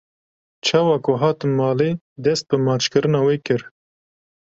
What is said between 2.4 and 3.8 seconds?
bi maçkirina wê kir.